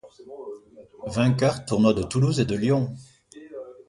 Vainqueur 1.05 1.63
Tournoi 1.63 1.93
de 1.93 2.01
Toulouse 2.01 2.39
et 2.39 2.45
de 2.45 2.55
Lyon. 2.55 2.91